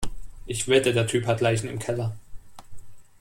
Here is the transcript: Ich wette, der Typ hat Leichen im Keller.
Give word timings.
Ich 0.47 0.67
wette, 0.67 0.93
der 0.93 1.05
Typ 1.05 1.27
hat 1.27 1.41
Leichen 1.41 1.69
im 1.69 1.77
Keller. 1.77 2.17